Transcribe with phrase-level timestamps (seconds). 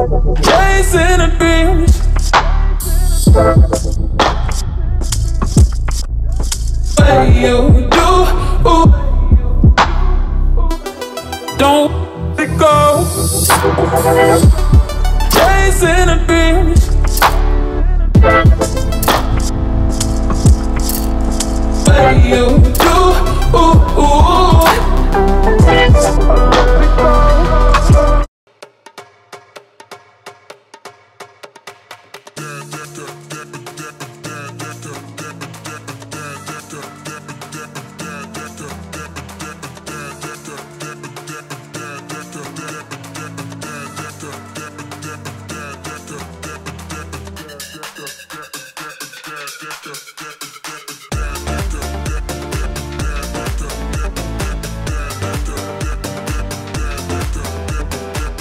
[0.00, 1.84] Chasing a dream.
[6.96, 7.58] What you
[7.90, 8.06] do,
[8.66, 8.88] ooh.
[11.58, 11.92] don't
[12.38, 14.49] let go.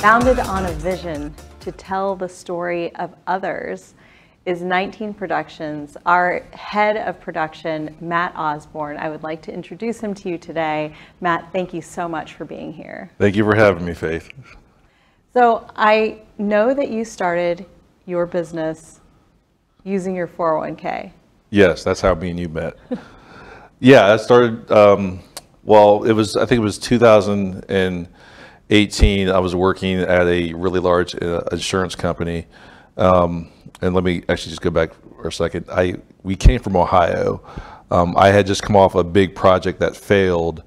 [0.10, 3.94] Founded on a vision to tell the story of others
[4.48, 5.96] is 19 Productions.
[6.04, 10.96] Our head of production, Matt Osborne, I would like to introduce him to you today.
[11.22, 13.12] Matt, thank you so much for being here.
[13.20, 14.32] Thank you for having me, Faith.
[15.32, 17.68] So, I know that you started
[18.08, 19.02] your business
[19.84, 21.12] using your 401k.
[21.52, 22.74] Yes, that's how me and you met.
[23.80, 24.72] yeah, I started.
[24.72, 25.20] Um,
[25.64, 26.36] well, it was.
[26.36, 26.80] I think it was
[28.70, 29.30] 2018.
[29.30, 32.46] I was working at a really large uh, insurance company.
[32.98, 35.66] Um, and let me actually just go back for a second.
[35.72, 37.42] I we came from Ohio.
[37.92, 40.64] Um, I had just come off a big project that failed.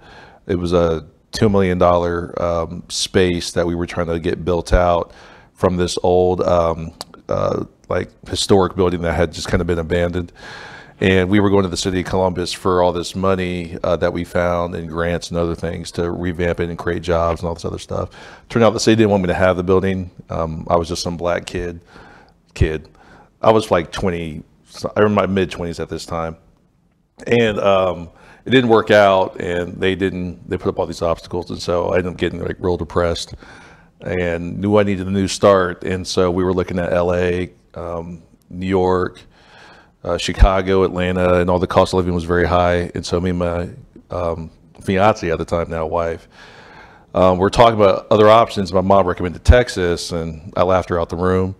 [0.46, 4.72] It was a two million dollar um, space that we were trying to get built
[4.72, 5.12] out
[5.54, 6.92] from this old um,
[7.28, 10.32] uh, like historic building that had just kind of been abandoned.
[11.02, 14.12] And we were going to the city of Columbus for all this money uh, that
[14.12, 17.54] we found and grants and other things to revamp it and create jobs and all
[17.54, 18.10] this other stuff.
[18.48, 20.12] Turned out the city didn't want me to have the building.
[20.30, 21.80] Um, I was just some black kid.
[22.54, 22.88] Kid,
[23.40, 24.44] I was like 20.
[24.94, 26.36] I was in my mid 20s at this time,
[27.26, 28.08] and um,
[28.44, 29.40] it didn't work out.
[29.40, 30.48] And they didn't.
[30.48, 33.34] They put up all these obstacles, and so I ended up getting like real depressed,
[34.02, 35.82] and knew I needed a new start.
[35.82, 39.20] And so we were looking at L.A., um, New York
[40.04, 42.90] uh, Chicago, Atlanta, and all the cost of living was very high.
[42.94, 43.68] And so me and my
[44.10, 46.28] um, fiance at the time, now wife,
[47.14, 48.72] um, we're talking about other options.
[48.72, 51.54] My mom recommended Texas, and I laughed her out the room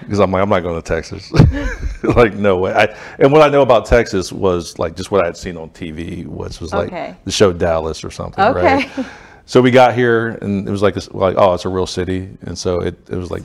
[0.00, 1.30] because I'm like, I'm not going to Texas.
[2.02, 2.72] like, no way.
[2.72, 5.70] I, and what I know about Texas was like just what I had seen on
[5.70, 7.14] TV, which was like Okay.
[7.24, 8.60] the show Dallas or something, Okay.
[8.86, 9.06] right?
[9.48, 12.28] So we got here, and it was like, this, like, oh, it's a real city,
[12.42, 13.44] and so it, it was like,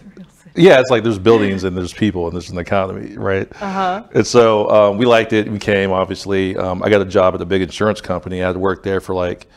[0.56, 3.48] yeah, it's like there's buildings and there's people and there's an economy, right?
[3.62, 4.04] Uh-huh.
[4.14, 5.50] And so um, we liked it.
[5.50, 6.58] We came, obviously.
[6.58, 8.44] Um, I got a job at a big insurance company.
[8.44, 9.48] I had worked there for like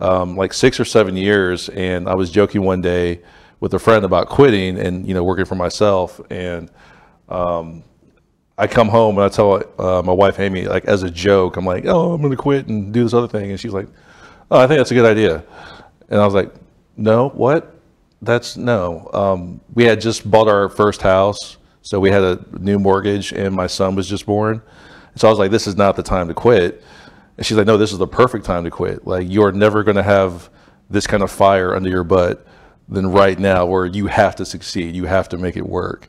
[0.00, 3.20] um, like six or seven years, and I was joking one day
[3.60, 6.20] with a friend about quitting and you know working for myself.
[6.30, 6.70] And
[7.28, 7.84] um,
[8.58, 11.66] I come home and I tell uh, my wife Amy like as a joke, I'm
[11.66, 13.88] like, oh, I'm going to quit and do this other thing, and she's like,
[14.50, 15.44] oh, I think that's a good idea.
[16.08, 16.52] And I was like,
[16.96, 17.74] no, what?
[18.22, 19.10] That's no.
[19.12, 23.54] Um, we had just bought our first house, so we had a new mortgage, and
[23.54, 24.62] my son was just born.
[25.16, 26.82] So I was like, this is not the time to quit.
[27.36, 29.06] And she's like, no, this is the perfect time to quit.
[29.06, 30.48] Like, you're never going to have
[30.88, 32.46] this kind of fire under your butt
[32.88, 34.94] than right now, where you have to succeed.
[34.94, 36.08] You have to make it work.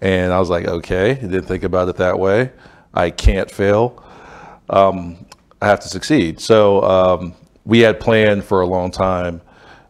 [0.00, 2.52] And I was like, okay, I didn't think about it that way.
[2.92, 4.04] I can't fail.
[4.68, 5.26] Um,
[5.62, 6.40] I have to succeed.
[6.40, 7.34] So um,
[7.64, 9.40] we had planned for a long time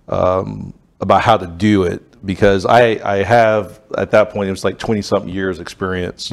[0.09, 4.65] um, about how to do it because I, I have at that point it was
[4.65, 6.33] like 20 something years experience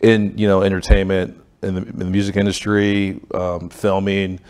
[0.00, 4.40] in you know entertainment in the, in the music industry um, filming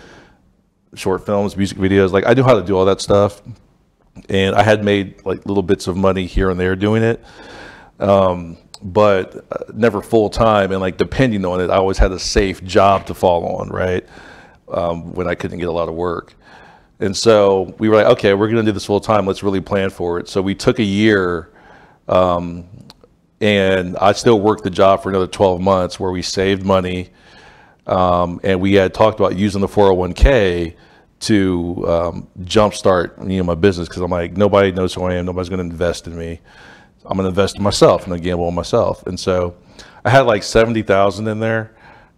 [0.94, 3.42] short films music videos like i knew how to do all that stuff.
[4.28, 7.24] And i had made like little bits of money here and there doing it.
[7.98, 12.18] Um, but uh, never full time and like depending on it i always had a
[12.18, 14.06] safe job to fall on right?
[14.68, 16.34] Um, when i couldn't get a lot of work
[17.00, 19.26] and so we were like, okay, we're going to do this full time.
[19.26, 20.28] Let's really plan for it.
[20.28, 21.50] So we took a year,
[22.08, 22.68] um,
[23.40, 27.10] and I still worked the job for another 12 months where we saved money.
[27.86, 30.76] Um, and we had talked about using the 401k
[31.20, 35.26] to um, jumpstart you know, my business because I'm like, nobody knows who I am.
[35.26, 36.40] Nobody's going to invest in me.
[37.04, 39.06] I'm going to invest in myself and I gamble on myself.
[39.06, 39.56] And so
[40.04, 41.74] I had like 70,000 in there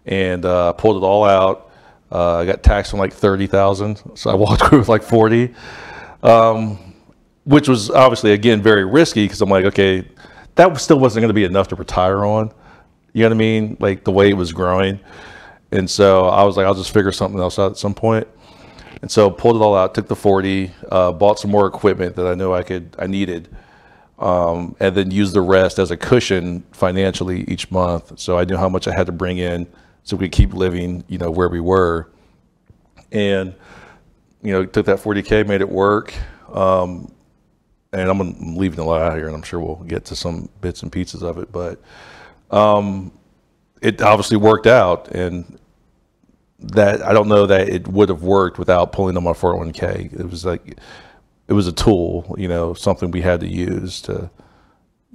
[0.06, 1.71] and uh, pulled it all out.
[2.12, 4.16] Uh, I got taxed on like 30,000.
[4.18, 5.54] So I walked away with like 40,
[6.22, 6.78] um,
[7.44, 10.06] which was obviously, again, very risky because I'm like, okay,
[10.56, 12.52] that still wasn't going to be enough to retire on.
[13.14, 13.76] You know what I mean?
[13.80, 15.00] Like the way it was growing.
[15.72, 18.28] And so I was like, I'll just figure something else out at some point.
[19.00, 22.26] And so pulled it all out, took the 40, uh, bought some more equipment that
[22.26, 23.48] I knew I could, I needed.
[24.18, 28.18] um, and then use the rest as a cushion financially each month.
[28.20, 29.66] So I knew how much I had to bring in
[30.04, 32.10] so we could keep living, you know, where we were.
[33.10, 33.54] And,
[34.42, 36.14] you know, took that 40K, made it work.
[36.52, 37.12] Um,
[37.92, 40.16] and I'm, gonna, I'm leaving a lot out here, and I'm sure we'll get to
[40.16, 41.52] some bits and pieces of it.
[41.52, 41.80] But
[42.50, 43.12] um,
[43.82, 45.58] it obviously worked out, and
[46.58, 50.18] that I don't know that it would have worked without pulling on my 401k.
[50.18, 50.78] It was like
[51.48, 54.30] it was a tool, you know, something we had to use to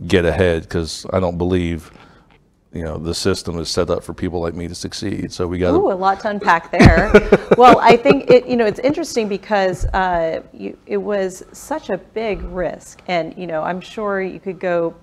[0.05, 1.91] get ahead because I don't believe
[2.73, 5.31] you know the system is set up for people like me to succeed.
[5.31, 7.11] So we got Ooh, a lot to unpack there.
[7.57, 11.97] well, I think it, you know, it's interesting because uh, you, it was such a
[11.97, 14.95] big risk, and you know, I'm sure you could go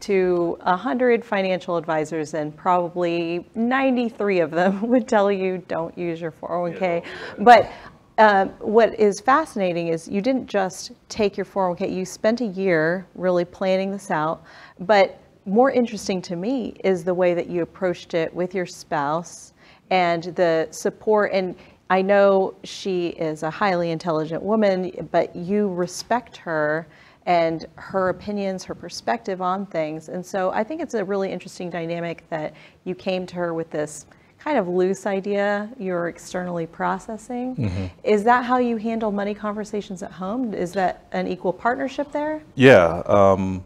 [0.00, 6.32] to 100 financial advisors and probably 93 of them would tell you don't use your
[6.32, 7.04] 401k.
[7.38, 7.70] But
[8.18, 13.06] um, what is fascinating is you didn't just take your 401k, you spent a year
[13.14, 14.42] really planning this out.
[14.80, 19.52] But more interesting to me is the way that you approached it with your spouse
[19.90, 21.32] and the support.
[21.32, 21.56] And
[21.90, 26.86] I know she is a highly intelligent woman, but you respect her
[27.26, 30.08] and her opinions, her perspective on things.
[30.08, 32.54] And so I think it's a really interesting dynamic that
[32.84, 34.06] you came to her with this
[34.38, 37.54] kind of loose idea you're externally processing.
[37.54, 37.86] Mm-hmm.
[38.02, 40.52] Is that how you handle money conversations at home?
[40.52, 42.42] Is that an equal partnership there?
[42.56, 43.02] Yeah.
[43.06, 43.62] Um,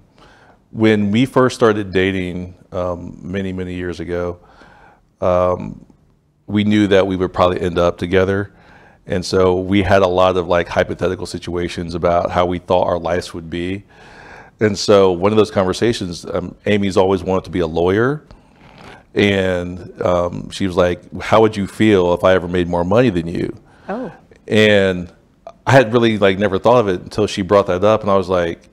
[0.77, 4.39] when we first started dating um, many, many years ago,
[5.23, 5.87] um,
[6.47, 8.53] we knew that we would probably end up together.
[9.07, 12.99] And so we had a lot of like hypothetical situations about how we thought our
[12.99, 13.85] lives would be.
[14.61, 18.23] And so one of those conversations, um, Amy's always wanted to be a lawyer.
[19.15, 23.09] And um, she was like, How would you feel if I ever made more money
[23.09, 23.57] than you?
[23.89, 24.13] Oh.
[24.47, 25.11] And
[25.67, 28.03] I had really like never thought of it until she brought that up.
[28.03, 28.69] And I was like,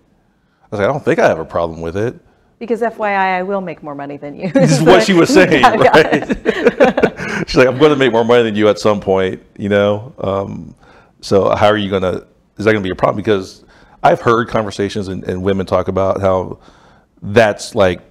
[0.73, 2.19] was like, I don't think I have a problem with it.
[2.59, 4.51] Because FYI, I will make more money than you.
[4.51, 6.27] This is what she was saying, Got right?
[7.47, 10.13] She's like, I'm going to make more money than you at some point, you know.
[10.17, 10.75] Um,
[11.21, 12.25] so how are you going to?
[12.57, 13.17] Is that going to be a problem?
[13.17, 13.63] Because
[14.01, 16.59] I've heard conversations and, and women talk about how
[17.21, 18.01] that's like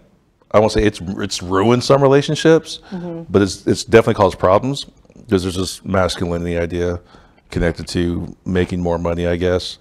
[0.52, 2.80] I won't say it's it's ruined some relationships,
[3.30, 4.84] but it's it's definitely caused problems
[5.16, 7.00] because there's this masculinity idea
[7.50, 9.78] connected to making more money, I guess.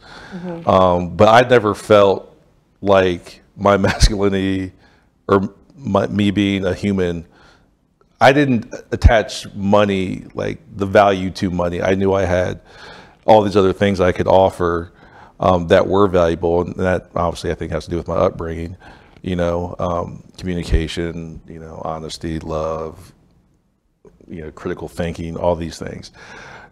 [0.66, 2.31] Um, but I never felt
[2.82, 4.74] like my masculinity
[5.28, 7.26] or my, me being a human
[8.22, 11.82] I didn't attach money, like the value to money.
[11.82, 12.62] I knew I had
[13.26, 14.94] all these other things I could offer
[15.40, 18.78] um, that were valuable, and that obviously I think has to do with my upbringing.
[19.24, 23.12] You know, um, communication, you know, honesty, love,
[24.28, 26.12] you know, critical thinking, all these things.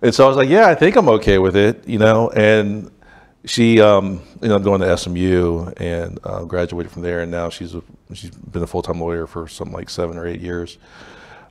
[0.03, 2.29] And so I was like, yeah, I think I'm okay with it, you know.
[2.29, 2.91] And
[3.45, 7.74] she, um, you know, going to SMU and uh, graduated from there, and now she's
[7.74, 7.81] a,
[8.13, 10.77] she's been a full time lawyer for something like seven or eight years.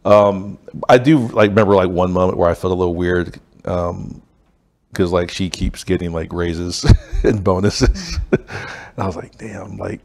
[0.05, 0.59] Um,
[0.89, 5.31] I do like remember like one moment where I felt a little weird because like
[5.31, 6.87] she keeps getting like raises
[7.25, 8.45] and bonuses, and
[8.99, 10.01] I was like, damn, like,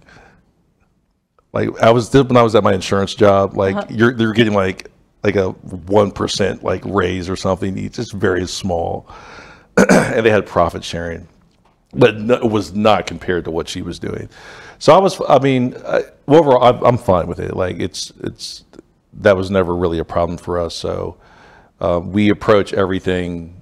[1.51, 4.89] like I was when I was at my insurance job, like you're they're getting like
[5.23, 7.77] like a one percent like raise or something.
[7.77, 9.07] It's just very small,
[9.89, 11.27] and they had profit sharing,
[11.93, 14.29] but it was not compared to what she was doing.
[14.79, 17.55] So I was, I mean, I, overall, I'm, I'm fine with it.
[17.55, 18.65] Like it's it's
[19.13, 20.75] that was never really a problem for us.
[20.75, 21.17] So
[21.79, 23.61] uh, we approach everything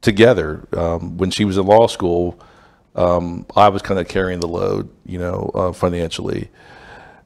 [0.00, 0.66] together.
[0.76, 2.38] Um, when she was in law school,
[2.94, 6.50] um, I was kind of carrying the load, you know, uh, financially.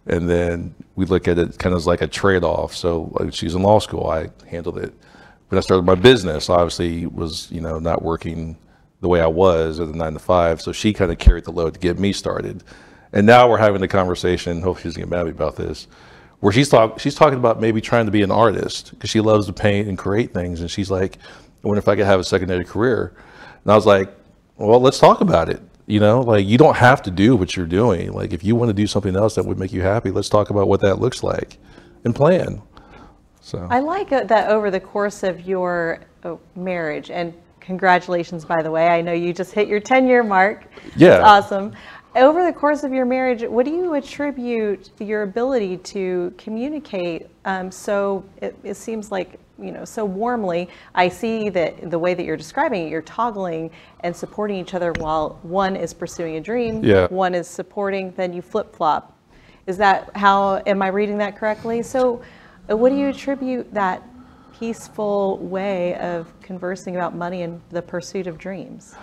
[0.07, 2.75] And then we look at it kind of as like a trade off.
[2.75, 4.95] So like she's in law school, I handled it.
[5.49, 8.57] When I started my business, obviously was, you know, not working
[9.00, 10.61] the way I was at the nine to five.
[10.61, 12.64] So she kind of carried the load to get me started.
[13.12, 15.87] And now we're having the conversation, hope she doesn't get mad at me about this,
[16.40, 19.47] where she's talk, she's talking about maybe trying to be an artist because she loves
[19.47, 20.61] to paint and create things.
[20.61, 21.19] And she's like,
[21.64, 23.14] I wonder if I could have a secondary career.
[23.64, 24.11] And I was like,
[24.57, 25.62] well, let's talk about it.
[25.87, 28.12] You know, like you don't have to do what you're doing.
[28.12, 30.50] Like if you want to do something else that would make you happy, let's talk
[30.50, 31.57] about what that looks like
[32.05, 32.61] and plan.
[33.40, 37.33] So I like that over the course of your uh, marriage, and
[37.69, 40.65] congratulations, by the way, I know you just hit your 10 year mark.
[40.97, 41.17] Yeah.
[41.17, 41.75] It's awesome.
[42.17, 47.71] Over the course of your marriage, what do you attribute your ability to communicate um,
[47.71, 52.25] so it, it seems like you know so warmly i see that the way that
[52.25, 53.69] you're describing it you're toggling
[54.05, 57.09] and supporting each other while one is pursuing a dream Yeah.
[57.09, 59.19] one is supporting then you flip-flop
[59.67, 62.23] is that how am i reading that correctly so
[62.71, 64.01] uh, what do you attribute that
[64.59, 68.95] peaceful way of conversing about money and the pursuit of dreams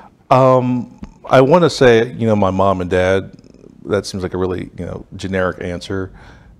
[1.27, 3.31] I want to say, you know, my mom and dad
[3.85, 6.11] that seems like a really you know generic answer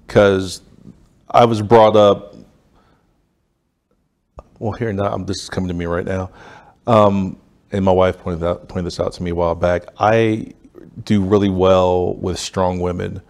[0.05, 0.61] because
[1.29, 2.35] I was brought up.
[4.59, 6.31] Well, here now, I'm, this is coming to me right now,
[6.87, 7.37] um,
[7.71, 9.85] and my wife pointed out pointed this out to me a while back.
[9.99, 10.53] I
[11.03, 13.21] do really well with strong women.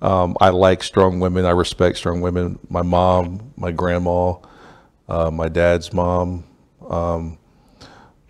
[0.00, 1.44] Um, I like strong women.
[1.44, 2.58] I respect strong women.
[2.68, 4.34] My mom, my grandma,
[5.08, 6.44] uh, my dad's mom,
[6.88, 7.38] um,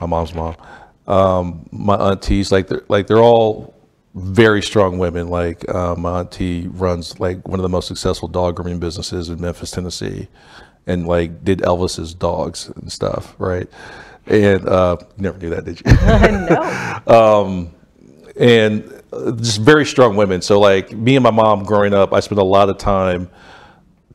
[0.01, 0.57] my mom's mom,
[1.07, 2.51] um, my aunties.
[2.51, 3.75] Like they're like they're all
[4.15, 5.29] very strong women.
[5.29, 9.41] Like uh, my auntie runs like one of the most successful dog grooming businesses in
[9.41, 10.29] Memphis, Tennessee,
[10.87, 13.69] and like did Elvis's dogs and stuff, right?
[14.27, 15.93] And uh, never knew that, did you?
[17.07, 17.71] no.
[18.37, 20.41] and uh, just very strong women.
[20.41, 23.29] So like me and my mom growing up, I spent a lot of time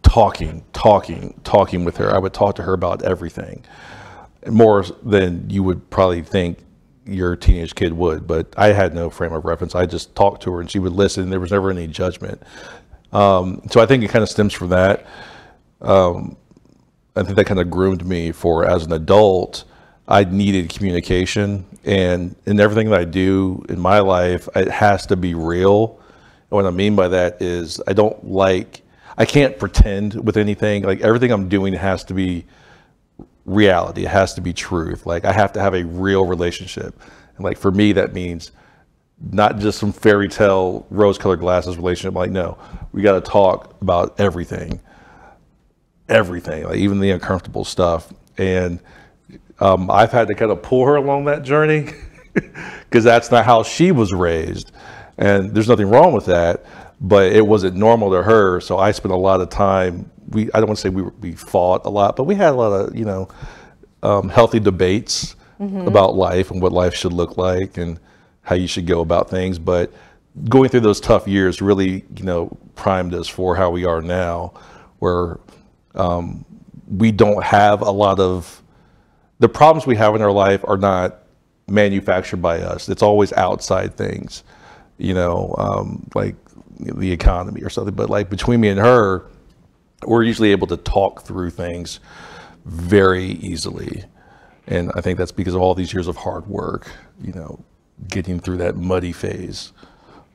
[0.03, 2.13] talking, talking, talking with her.
[2.13, 3.63] I would talk to her about everything,
[4.47, 6.59] more than you would probably think
[7.05, 8.27] your teenage kid would.
[8.27, 9.75] But I had no frame of reference.
[9.75, 11.29] I just talked to her, and she would listen.
[11.29, 12.41] There was never any judgment.
[13.11, 15.05] Um, so I think it kind of stems from that.
[15.81, 16.37] Um,
[17.15, 19.63] I think that kind of groomed me for as an adult.
[20.07, 25.15] I needed communication, and in everything that I do in my life, it has to
[25.15, 25.99] be real.
[26.49, 28.81] And what I mean by that is I don't like,
[29.19, 30.83] I can't pretend with anything.
[30.83, 32.45] Like everything I'm doing has to be
[33.45, 34.05] reality.
[34.05, 35.05] It has to be truth.
[35.05, 36.99] Like I have to have a real relationship.
[37.35, 38.51] And like for me, that means
[39.31, 42.15] not just some fairy tale rose colored glasses relationship.
[42.15, 42.57] Like, no,
[42.93, 44.79] we got to talk about everything,
[46.07, 48.13] everything, like even the uncomfortable stuff.
[48.37, 48.79] And
[49.59, 51.91] um, I've had to kind of pull her along that journey
[52.33, 54.71] because that's not how she was raised.
[55.17, 56.65] And there's nothing wrong with that,
[57.01, 58.59] but it wasn't normal to her.
[58.59, 60.11] So I spent a lot of time.
[60.29, 62.55] We I don't want to say we we fought a lot, but we had a
[62.55, 63.29] lot of you know
[64.03, 65.35] um, healthy debates
[65.87, 67.99] about life and what life should look like and
[68.41, 69.59] how you should go about things.
[69.59, 69.91] But
[70.47, 74.53] going through those tough years really you know primed us for how we are now,
[74.99, 75.39] where
[75.95, 76.45] um,
[76.87, 78.61] we don't have a lot of
[79.39, 81.19] the problems we have in our life are not
[81.67, 82.89] manufactured by us.
[82.89, 84.43] It's always outside things,
[84.97, 86.35] you know, um, like
[86.79, 87.93] the economy or something.
[87.93, 89.25] But like between me and her,
[90.05, 91.99] we're usually able to talk through things
[92.65, 94.03] very easily.
[94.67, 97.59] And I think that's because of all these years of hard work, you know,
[98.07, 99.73] getting through that muddy phase.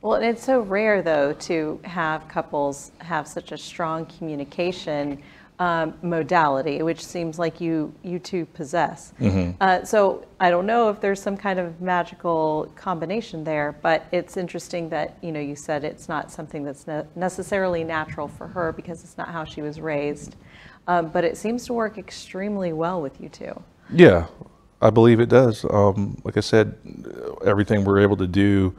[0.02, 5.22] Well, and it's so rare, though, to have couples have such a strong communication
[5.58, 9.12] um, modality, which seems like you you two possess.
[9.60, 14.36] Uh, so I don't know if there's some kind of magical combination there, but it's
[14.36, 18.72] interesting that you know you said it's not something that's ne- necessarily natural for her
[18.72, 20.36] because it's not how she was raised,
[20.88, 23.62] um, but it seems to work extremely well with you two.
[23.92, 24.26] Yeah,
[24.80, 25.64] I believe it does.
[25.70, 26.76] Um, like I said,
[27.44, 28.74] everything we're able to do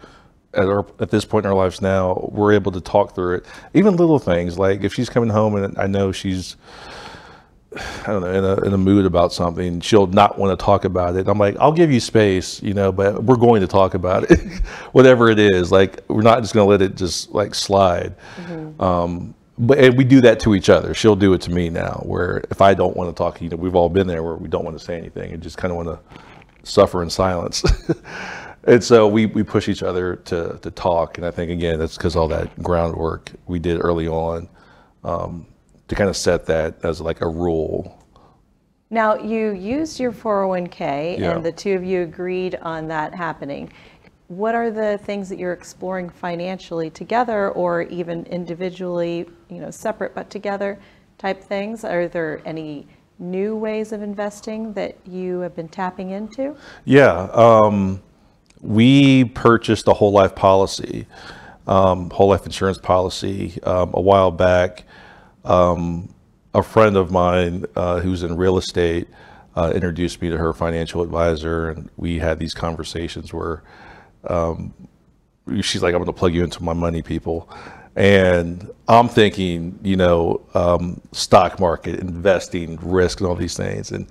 [0.56, 3.46] at our at this point in our lives now, we're able to talk through it.
[3.74, 6.56] Even little things like if she's coming home and I know she's,
[7.76, 10.86] I don't know, in a in a mood about something, she'll not want to talk
[10.86, 11.28] about it.
[11.28, 14.40] I'm like, I'll give you space, you know, but we're going to talk about it,
[14.94, 15.72] whatever it is.
[15.72, 18.16] Like we're not just going to let it just like slide.
[18.80, 20.94] Um, but and we do that to each other.
[20.94, 22.02] She'll do it to me now.
[22.06, 24.50] Where if I don't want to talk, you know, we've all been there where we
[24.50, 26.00] don't want to say anything and just kind of want to
[26.64, 27.64] suffer in silence.
[28.66, 31.18] and so we, we push each other to, to talk.
[31.18, 34.50] And I think again, that's because all that groundwork we did early on
[35.04, 35.46] um,
[35.88, 38.02] to kind of set that as like a rule.
[38.90, 41.32] Now, you used your 401k Yeah.
[41.36, 43.72] and the two of you agreed on that happening.
[44.28, 50.16] What are the things that you're exploring financially together or even individually, you know, separate
[50.16, 50.80] but together
[51.18, 51.84] type things?
[51.84, 52.88] Are there any
[53.20, 56.56] new ways of investing that you have been tapping into?
[56.86, 58.02] Yeah, um,
[58.66, 61.06] we purchased a whole life policy,
[61.68, 64.84] um, whole life insurance policy um, a while back.
[65.44, 66.14] Um,
[66.54, 69.08] a friend of mine uh, who's in real estate
[69.56, 73.62] uh, introduced me to her financial advisor, and we had these conversations where
[74.28, 74.74] um,
[75.62, 77.50] she's like, "I'm going to plug you into my money, people."
[77.96, 83.92] And I'm thinking, you know, um, stock market, investing, risk, and all these things.
[83.92, 84.08] And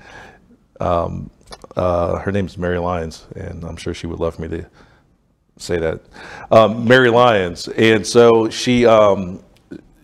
[1.77, 4.67] uh, her name's Mary Lyons, and I'm sure she would love me to
[5.57, 6.01] say that.
[6.51, 9.43] Um, Mary Lyons, and so she um,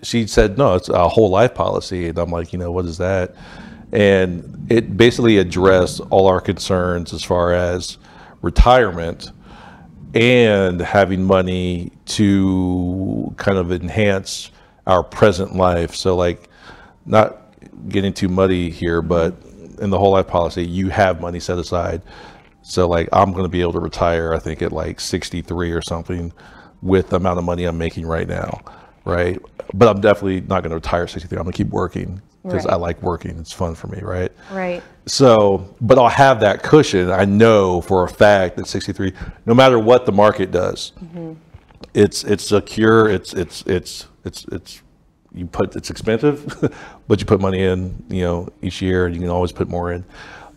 [0.02, 2.98] she said, no, it's a whole life policy, and I'm like, you know, what is
[2.98, 3.34] that?
[3.92, 7.98] And it basically addressed all our concerns as far as
[8.40, 9.32] retirement
[10.14, 14.50] and having money to kind of enhance
[14.86, 15.94] our present life.
[15.94, 16.48] So like,
[17.06, 17.38] not
[17.88, 19.34] getting too muddy here, but
[19.80, 22.02] in the whole life policy, you have money set aside.
[22.62, 24.34] So like, I'm going to be able to retire.
[24.34, 26.32] I think at like 63 or something.
[26.82, 28.60] with the amount of money I'm making right now,
[29.04, 29.40] right?
[29.74, 31.36] But I'm definitely not going to retire at 63.
[31.38, 33.38] I'm going to keep working because I like working.
[33.38, 34.32] It's fun for me, right?
[34.50, 34.82] Right.
[35.06, 37.10] So, but I'll have that cushion.
[37.10, 39.12] I know for a fact that 63,
[39.46, 41.34] no matter what the market does, mm-hmm.
[41.92, 43.08] it's it's secure.
[43.10, 44.82] It's it's it's it's it's
[45.34, 46.72] you put it's expensive,
[47.08, 49.92] but you put money in, you know, each year, and you can always put more
[49.92, 50.04] in.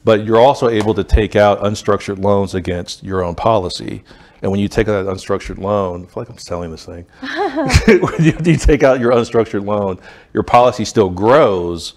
[0.03, 4.03] But you're also able to take out unstructured loans against your own policy.
[4.42, 7.06] And when you take out that unstructured loan, I feel like I'm selling this thing.
[7.22, 10.00] when you, you take out your unstructured loan,
[10.34, 11.94] your policy still grows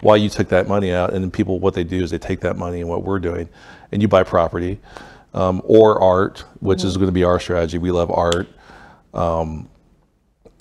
[0.00, 1.12] while you took that money out.
[1.12, 3.48] And then people, what they do is they take that money and what we're doing,
[3.90, 4.78] and you buy property
[5.34, 7.78] um, or art, which is going to be our strategy.
[7.78, 8.48] We love art.
[9.12, 9.66] Dacia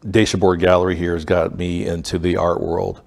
[0.01, 3.01] Board Gallery here has got me into the art world.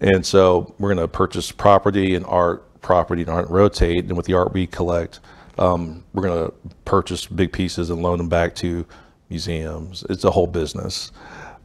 [0.00, 4.04] And so we're going to purchase property and art, property and art, and rotate.
[4.04, 5.20] And with the art we collect,
[5.58, 6.54] um, we're going to
[6.84, 8.86] purchase big pieces and loan them back to
[9.30, 10.04] museums.
[10.10, 11.12] It's a whole business.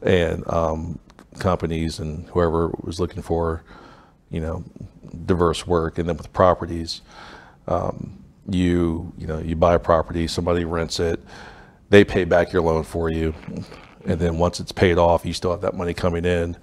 [0.02, 0.98] And um,
[1.38, 3.62] companies and whoever was looking for,
[4.30, 4.64] you know,
[5.26, 5.98] diverse work.
[5.98, 7.02] And then with properties,
[7.68, 11.20] um, you, you know, you buy a property, somebody rents it,
[11.90, 13.34] they pay back your loan for you.
[14.04, 16.56] And then once it's paid off, you still have that money coming in.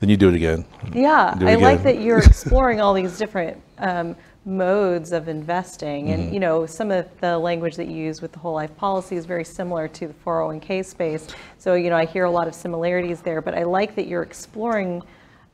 [0.00, 0.64] Then you do it again.
[0.92, 6.06] Yeah, it I like that you're exploring all these different um, modes of investing.
[6.06, 6.20] Mm-hmm.
[6.20, 9.16] And, you know, some of the language that you use with the whole life policy
[9.16, 11.26] is very similar to the 401k space.
[11.58, 14.22] So, you know, I hear a lot of similarities there, but I like that you're
[14.22, 15.02] exploring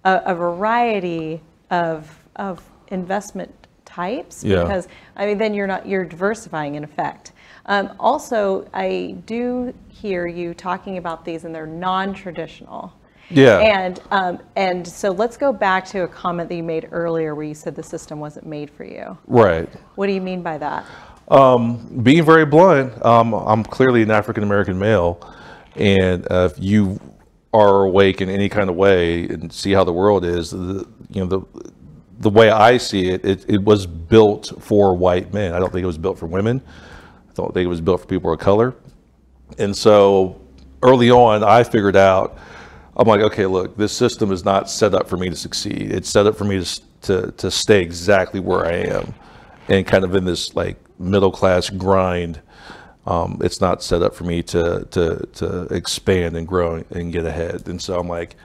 [0.04, 3.63] a, a variety of, of investment
[3.94, 4.62] types Yeah.
[4.62, 7.32] because I mean, then you're not, you're diversifying in effect.
[7.66, 12.92] Um, also, I do hear you talking about these and they're non-traditional.
[13.30, 13.58] Yeah.
[13.58, 17.46] And um, and so let's go back to a comment that you made earlier where
[17.46, 19.16] you said the system wasn't made for you.
[19.26, 19.68] Right.
[19.94, 20.84] What do you mean by that?
[22.02, 25.18] being very blunt, um, I'm clearly an African American male,
[25.74, 27.00] and uh, if you
[27.54, 31.24] are awake in any kind of way and see how the world is, the, you
[31.24, 31.40] know the
[32.18, 35.52] the way I see it, it, it was built for white men.
[35.52, 36.62] I don't think it was built for women.
[37.28, 38.74] I don't think it was built for people of color.
[39.58, 40.40] And so
[40.82, 42.38] early on, I figured out,
[42.96, 45.90] I'm like, okay, look, this system is not set up for me to succeed.
[45.90, 49.14] It's set up for me to, to, to stay exactly where I am
[49.68, 52.40] and kind of in this like middle class grind.
[53.06, 57.26] Um, it's not set up for me to, to, to expand and grow and get
[57.26, 57.68] ahead.
[57.68, 58.36] And so I'm like,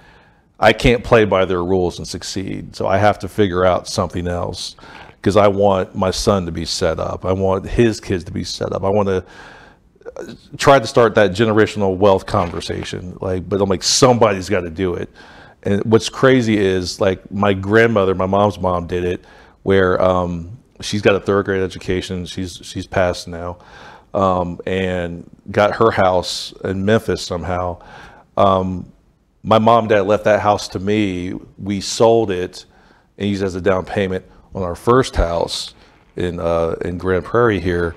[0.59, 2.75] I can't play by their rules and succeed.
[2.75, 4.75] So I have to figure out something else
[5.15, 7.25] because I want my son to be set up.
[7.25, 8.83] I want his kids to be set up.
[8.83, 9.23] I want to
[10.57, 13.17] try to start that generational wealth conversation.
[13.21, 15.09] Like, but I'm like, somebody's got to do it.
[15.63, 19.25] And what's crazy is like my grandmother, my mom's mom did it,
[19.63, 22.25] where um, she's got a third grade education.
[22.25, 23.57] She's she's passed now,
[24.13, 27.81] um, and got her house in Memphis somehow.
[28.37, 28.89] Um,
[29.43, 31.33] my mom and dad left that house to me.
[31.57, 32.65] We sold it
[33.17, 35.73] and used it as a down payment on our first house
[36.15, 37.95] in uh, in Grand Prairie here,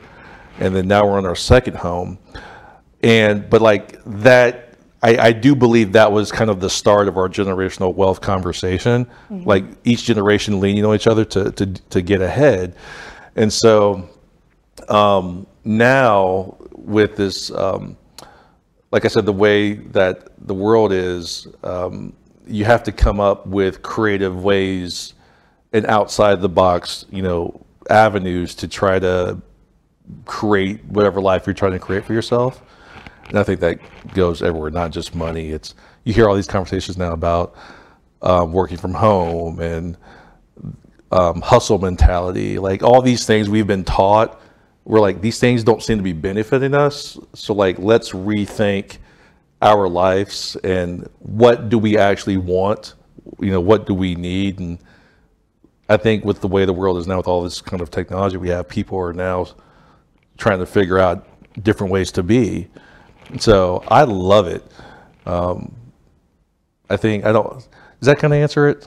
[0.58, 2.18] and then now we're on our second home.
[3.02, 7.16] And but like that, I, I do believe that was kind of the start of
[7.16, 9.08] our generational wealth conversation.
[9.44, 12.76] Like each generation leaning on each other to to to get ahead,
[13.34, 14.08] and so
[14.88, 17.50] um, now with this.
[17.50, 17.96] Um,
[18.92, 22.12] like I said, the way that the world is, um,
[22.46, 25.14] you have to come up with creative ways
[25.72, 29.40] and outside the box, you know, avenues to try to
[30.26, 32.62] create whatever life you're trying to create for yourself.
[33.28, 33.78] And I think that
[34.12, 35.50] goes everywhere, not just money.
[35.50, 35.74] It's
[36.04, 37.54] you hear all these conversations now about
[38.20, 39.96] um, working from home and
[41.10, 44.38] um, hustle mentality, like all these things we've been taught.
[44.84, 47.18] We're like these things don't seem to be benefiting us.
[47.34, 48.98] So like let's rethink
[49.60, 52.94] our lives and what do we actually want?
[53.38, 54.58] You know, what do we need?
[54.58, 54.78] And
[55.88, 58.36] I think with the way the world is now, with all this kind of technology
[58.36, 59.46] we have, people are now
[60.36, 61.26] trying to figure out
[61.62, 62.68] different ways to be.
[63.38, 64.64] So I love it.
[65.26, 65.74] Um,
[66.90, 67.52] I think I don't.
[67.54, 68.86] Does that kind of answer it?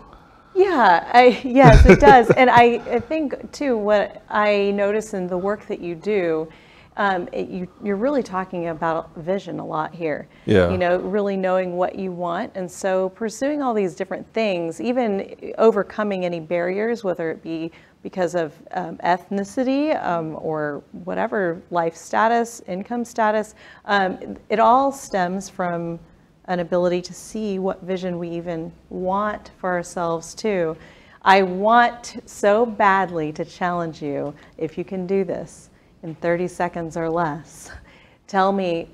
[0.55, 2.29] Yeah, I, yes, it does.
[2.31, 6.47] and I, I think, too, what I notice in the work that you do,
[6.97, 10.29] um, it, you, you're really talking about vision a lot here.
[10.45, 10.71] Yeah.
[10.71, 12.53] You know, really knowing what you want.
[12.55, 18.35] And so pursuing all these different things, even overcoming any barriers, whether it be because
[18.35, 25.99] of um, ethnicity um, or whatever life status, income status, um, it all stems from
[26.47, 30.77] an ability to see what vision we even want for ourselves too.
[31.21, 35.69] I want so badly to challenge you if you can do this
[36.03, 37.71] in 30 seconds or less.
[38.27, 38.89] Tell me,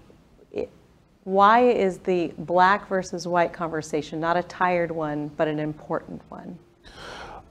[1.24, 6.58] why is the black versus white conversation not a tired one, but an important one?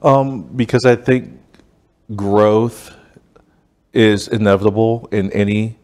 [0.01, 1.39] Um, because I think
[2.15, 2.95] growth
[3.93, 5.77] is inevitable in any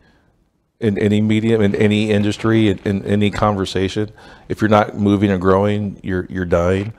[0.79, 4.11] in any medium, in any industry, in, in any conversation.
[4.47, 6.93] If you're not moving and growing, you're you're dying.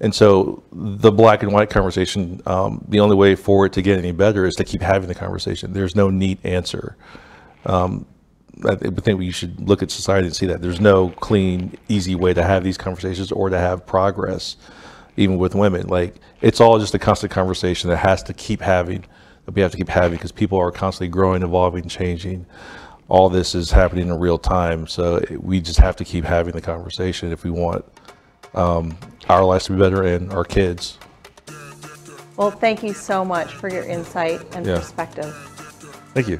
[0.00, 3.98] And so the black and white conversation, um, the only way for it to get
[3.98, 5.72] any better is to keep having the conversation.
[5.72, 6.96] There's no neat answer.
[7.64, 8.04] Um,
[8.64, 12.32] I think we should look at society and see that there's no clean, easy way
[12.34, 14.56] to have these conversations or to have progress,
[15.16, 15.88] even with women.
[15.88, 19.04] Like it's all just a constant conversation that has to keep having,
[19.44, 22.46] that we have to keep having because people are constantly growing, evolving, changing.
[23.08, 26.60] All this is happening in real time, so we just have to keep having the
[26.60, 27.84] conversation if we want
[28.54, 30.98] um, our lives to be better and our kids.
[32.36, 34.78] Well, thank you so much for your insight and Yeah.
[34.78, 35.34] perspective.
[36.14, 36.38] Thank you.